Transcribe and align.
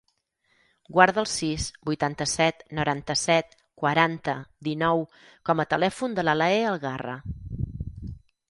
Guarda 0.93 1.19
el 1.23 1.27
sis, 1.31 1.65
vuitanta-set, 1.89 2.63
noranta-set, 2.79 3.53
quaranta, 3.83 4.35
dinou 4.71 5.05
com 5.51 5.63
a 5.65 5.69
telèfon 5.75 6.21
de 6.21 6.29
l'Alae 6.29 6.61
Algarra. 6.75 7.19